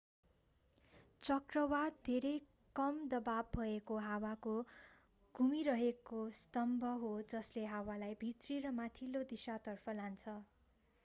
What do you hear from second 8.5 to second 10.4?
र माथिल्लो दिशातर्फ तान्छ